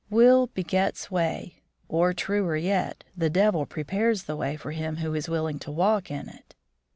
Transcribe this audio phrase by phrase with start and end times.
[0.09, 1.57] Will begets way,
[1.87, 6.09] or, truer yet, the devil prepares the way for him who is willing to walk
[6.09, 6.55] in it.